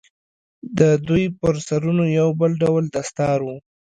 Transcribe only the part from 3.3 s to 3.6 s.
و.